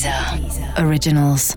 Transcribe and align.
Deezer 0.00 0.82
Originals. 0.82 1.54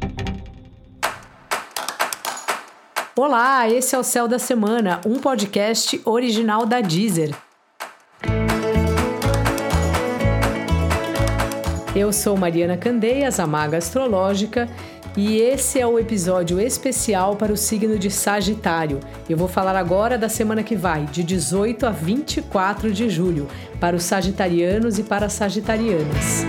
Olá, 3.16 3.69
esse 3.69 3.96
é 3.96 3.98
o 3.98 4.04
Céu 4.04 4.28
da 4.28 4.38
Semana, 4.38 5.00
um 5.05 5.18
podcast 5.18 6.01
original 6.04 6.65
da 6.65 6.81
Deezer. 6.81 7.33
Eu 11.95 12.11
sou 12.11 12.35
Mariana 12.35 12.75
Candeias, 12.75 13.40
a 13.40 13.47
maga 13.47 13.78
astrológica, 13.78 14.67
e 15.15 15.37
esse 15.37 15.79
é 15.79 15.87
o 15.87 15.97
episódio 15.97 16.60
especial 16.60 17.38
para 17.38 17.54
o 17.54 17.55
signo 17.55 17.98
de 17.98 18.12
Sagitário. 18.12 19.00
Eu 19.30 19.38
vou 19.38 19.48
falar 19.48 19.78
agora 19.78 20.18
da 20.18 20.28
semana 20.28 20.64
que 20.64 20.75
vai, 20.75 21.05
de 21.05 21.23
18 21.23 21.86
a 21.86 21.91
24 21.91 22.91
de 22.91 23.10
julho, 23.10 23.48
para 23.80 23.96
os 23.96 24.04
sagitarianos 24.04 25.00
e 25.00 25.04
para 25.04 25.28
as 25.28 25.34
sagitarianas. 25.34 26.44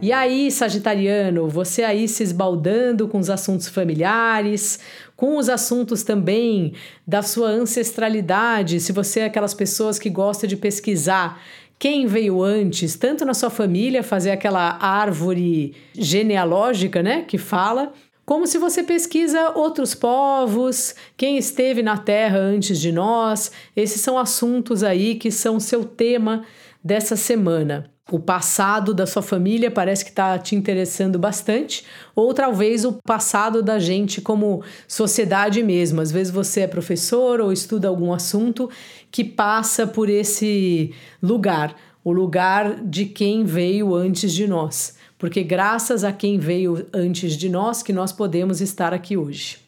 E 0.00 0.12
aí, 0.12 0.50
Sagitariano, 0.50 1.48
você 1.48 1.82
aí 1.82 2.06
se 2.06 2.22
esbaldando 2.22 3.08
com 3.08 3.18
os 3.18 3.30
assuntos 3.30 3.66
familiares, 3.66 4.78
com 5.16 5.38
os 5.38 5.48
assuntos 5.48 6.02
também 6.02 6.74
da 7.06 7.22
sua 7.22 7.48
ancestralidade, 7.48 8.78
se 8.78 8.92
você 8.92 9.20
é 9.20 9.24
aquelas 9.24 9.54
pessoas 9.54 9.98
que 9.98 10.10
gosta 10.10 10.46
de 10.46 10.54
pesquisar 10.54 11.42
quem 11.78 12.06
veio 12.06 12.42
antes, 12.42 12.94
tanto 12.94 13.24
na 13.24 13.32
sua 13.32 13.48
família, 13.48 14.02
fazer 14.02 14.30
aquela 14.32 14.78
árvore 14.80 15.74
genealógica, 15.94 17.02
né, 17.02 17.22
que 17.26 17.38
fala, 17.38 17.92
como 18.24 18.46
se 18.46 18.58
você 18.58 18.82
pesquisa 18.82 19.52
outros 19.54 19.94
povos, 19.94 20.94
quem 21.16 21.38
esteve 21.38 21.82
na 21.82 21.96
Terra 21.96 22.38
antes 22.38 22.78
de 22.78 22.92
nós. 22.92 23.50
Esses 23.74 24.00
são 24.00 24.18
assuntos 24.18 24.82
aí 24.82 25.14
que 25.14 25.30
são 25.30 25.60
seu 25.60 25.84
tema 25.84 26.44
dessa 26.82 27.16
semana. 27.16 27.95
O 28.10 28.20
passado 28.20 28.94
da 28.94 29.04
sua 29.04 29.20
família 29.20 29.68
parece 29.68 30.04
que 30.04 30.10
está 30.10 30.38
te 30.38 30.54
interessando 30.54 31.18
bastante, 31.18 31.84
ou 32.14 32.32
talvez 32.32 32.84
o 32.84 32.92
passado 33.04 33.60
da 33.64 33.80
gente 33.80 34.20
como 34.20 34.62
sociedade 34.86 35.60
mesmo. 35.60 36.00
Às 36.00 36.12
vezes 36.12 36.32
você 36.32 36.60
é 36.60 36.66
professor 36.68 37.40
ou 37.40 37.52
estuda 37.52 37.88
algum 37.88 38.12
assunto 38.12 38.70
que 39.10 39.24
passa 39.24 39.88
por 39.88 40.08
esse 40.08 40.94
lugar, 41.20 41.74
o 42.04 42.12
lugar 42.12 42.80
de 42.84 43.06
quem 43.06 43.44
veio 43.44 43.92
antes 43.96 44.32
de 44.32 44.46
nós. 44.46 44.94
Porque 45.18 45.42
graças 45.42 46.04
a 46.04 46.12
quem 46.12 46.38
veio 46.38 46.86
antes 46.92 47.36
de 47.36 47.48
nós 47.48 47.82
que 47.82 47.92
nós 47.92 48.12
podemos 48.12 48.60
estar 48.60 48.94
aqui 48.94 49.16
hoje. 49.16 49.65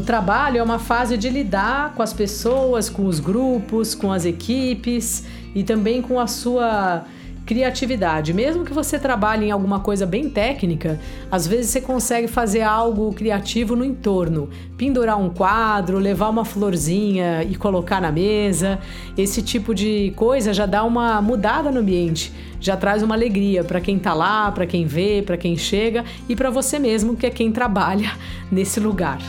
No 0.00 0.06
trabalho 0.06 0.56
é 0.56 0.62
uma 0.62 0.78
fase 0.78 1.18
de 1.18 1.28
lidar 1.28 1.92
com 1.92 2.02
as 2.02 2.10
pessoas, 2.10 2.88
com 2.88 3.04
os 3.04 3.20
grupos, 3.20 3.94
com 3.94 4.10
as 4.10 4.24
equipes 4.24 5.24
e 5.54 5.62
também 5.62 6.00
com 6.00 6.18
a 6.18 6.26
sua 6.26 7.04
criatividade. 7.44 8.32
Mesmo 8.32 8.64
que 8.64 8.72
você 8.72 8.98
trabalhe 8.98 9.44
em 9.44 9.50
alguma 9.50 9.80
coisa 9.80 10.06
bem 10.06 10.30
técnica, 10.30 10.98
às 11.30 11.46
vezes 11.46 11.70
você 11.70 11.82
consegue 11.82 12.28
fazer 12.28 12.62
algo 12.62 13.12
criativo 13.12 13.76
no 13.76 13.84
entorno, 13.84 14.48
pendurar 14.78 15.20
um 15.20 15.28
quadro, 15.28 15.98
levar 15.98 16.30
uma 16.30 16.46
florzinha 16.46 17.42
e 17.44 17.54
colocar 17.54 18.00
na 18.00 18.10
mesa. 18.10 18.78
Esse 19.18 19.42
tipo 19.42 19.74
de 19.74 20.14
coisa 20.16 20.54
já 20.54 20.64
dá 20.64 20.82
uma 20.82 21.20
mudada 21.20 21.70
no 21.70 21.80
ambiente, 21.80 22.32
já 22.58 22.74
traz 22.74 23.02
uma 23.02 23.14
alegria 23.14 23.62
para 23.62 23.82
quem 23.82 23.98
está 23.98 24.14
lá, 24.14 24.50
para 24.50 24.64
quem 24.64 24.86
vê, 24.86 25.20
para 25.20 25.36
quem 25.36 25.58
chega 25.58 26.06
e 26.26 26.34
para 26.34 26.48
você 26.48 26.78
mesmo, 26.78 27.14
que 27.16 27.26
é 27.26 27.30
quem 27.30 27.52
trabalha 27.52 28.12
nesse 28.50 28.80
lugar. 28.80 29.20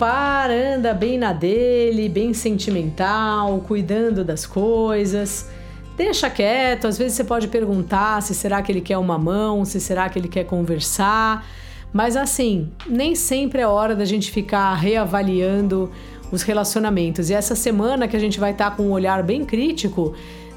Par 0.00 0.50
anda 0.50 0.94
bem 0.94 1.18
na 1.18 1.34
dele, 1.34 2.08
bem 2.08 2.32
sentimental, 2.32 3.62
cuidando 3.68 4.24
das 4.24 4.46
coisas. 4.46 5.46
Deixa 5.94 6.30
quieto, 6.30 6.86
às 6.86 6.96
vezes 6.96 7.18
você 7.18 7.24
pode 7.24 7.48
perguntar 7.48 8.22
se 8.22 8.34
será 8.34 8.62
que 8.62 8.72
ele 8.72 8.80
quer 8.80 8.96
uma 8.96 9.18
mão, 9.18 9.62
se 9.66 9.78
será 9.78 10.08
que 10.08 10.18
ele 10.18 10.28
quer 10.28 10.44
conversar. 10.44 11.46
Mas 11.92 12.16
assim, 12.16 12.70
nem 12.86 13.14
sempre 13.14 13.60
é 13.60 13.66
hora 13.66 13.94
da 13.94 14.06
gente 14.06 14.30
ficar 14.30 14.72
reavaliando 14.72 15.90
os 16.32 16.40
relacionamentos. 16.40 17.28
E 17.28 17.34
essa 17.34 17.54
semana 17.54 18.08
que 18.08 18.16
a 18.16 18.20
gente 18.20 18.40
vai 18.40 18.52
estar 18.52 18.74
com 18.74 18.84
um 18.84 18.92
olhar 18.92 19.22
bem 19.22 19.44
crítico, 19.44 20.14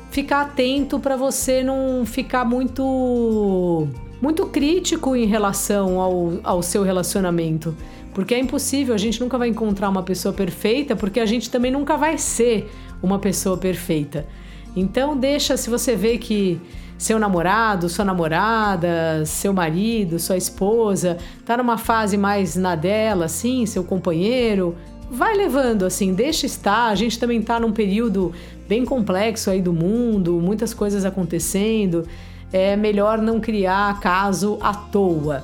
ficar 0.09 0.43
atento 0.43 1.01
para 1.01 1.17
você 1.17 1.61
não 1.61 2.05
ficar 2.05 2.45
muito 2.45 3.89
muito 4.21 4.45
crítico 4.45 5.17
em 5.17 5.25
relação 5.25 5.99
ao, 5.99 6.39
ao 6.45 6.63
seu 6.63 6.81
relacionamento. 6.81 7.75
Porque 8.13 8.35
é 8.35 8.39
impossível, 8.39 8.93
a 8.93 8.97
gente 8.97 9.19
nunca 9.19 9.37
vai 9.37 9.47
encontrar 9.47 9.89
uma 9.89 10.03
pessoa 10.03 10.33
perfeita, 10.33 10.95
porque 10.95 11.19
a 11.19 11.25
gente 11.25 11.49
também 11.49 11.71
nunca 11.71 11.97
vai 11.97 12.17
ser 12.17 12.71
uma 13.01 13.19
pessoa 13.19 13.57
perfeita. 13.57 14.25
Então 14.75 15.17
deixa 15.17 15.57
se 15.57 15.69
você 15.69 15.95
vê 15.95 16.17
que 16.17 16.59
seu 16.97 17.19
namorado, 17.19 17.89
sua 17.89 18.05
namorada, 18.05 19.25
seu 19.25 19.51
marido, 19.51 20.19
sua 20.19 20.37
esposa 20.37 21.17
tá 21.45 21.57
numa 21.57 21.77
fase 21.77 22.17
mais 22.17 22.55
na 22.55 22.75
dela, 22.75 23.25
assim, 23.25 23.65
seu 23.65 23.83
companheiro, 23.83 24.75
vai 25.11 25.35
levando 25.35 25.83
assim, 25.83 26.13
deixa 26.13 26.45
estar. 26.45 26.89
A 26.89 26.95
gente 26.95 27.19
também 27.19 27.39
está 27.39 27.59
num 27.59 27.71
período 27.71 28.31
bem 28.67 28.85
complexo 28.85 29.49
aí 29.49 29.61
do 29.61 29.73
mundo, 29.73 30.39
muitas 30.41 30.73
coisas 30.73 31.05
acontecendo. 31.05 32.07
É 32.51 32.75
melhor 32.75 33.19
não 33.19 33.39
criar 33.39 33.99
caso 33.99 34.57
à 34.61 34.73
toa. 34.73 35.43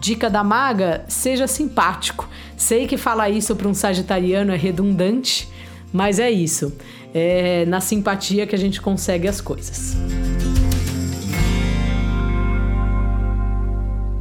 Dica 0.00 0.30
da 0.30 0.42
maga: 0.42 1.04
seja 1.06 1.46
simpático. 1.46 2.28
Sei 2.56 2.86
que 2.86 2.96
falar 2.96 3.28
isso 3.28 3.54
para 3.54 3.68
um 3.68 3.74
sagitariano 3.74 4.52
é 4.52 4.56
redundante, 4.56 5.48
mas 5.92 6.18
é 6.18 6.30
isso. 6.30 6.74
É 7.12 7.64
na 7.66 7.80
simpatia 7.80 8.46
que 8.46 8.54
a 8.54 8.58
gente 8.58 8.80
consegue 8.80 9.28
as 9.28 9.40
coisas. 9.40 9.96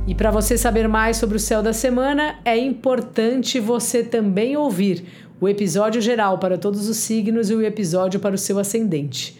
E 0.05 0.15
para 0.15 0.31
você 0.31 0.57
saber 0.57 0.87
mais 0.87 1.17
sobre 1.17 1.37
o 1.37 1.39
céu 1.39 1.61
da 1.61 1.71
semana, 1.71 2.39
é 2.43 2.57
importante 2.57 3.59
você 3.59 4.03
também 4.03 4.57
ouvir 4.57 5.05
o 5.39 5.47
episódio 5.47 6.01
geral 6.01 6.39
para 6.39 6.57
todos 6.57 6.89
os 6.89 6.97
signos 6.97 7.49
e 7.49 7.53
o 7.53 7.61
episódio 7.61 8.19
para 8.19 8.35
o 8.35 8.37
seu 8.37 8.59
ascendente. 8.59 9.39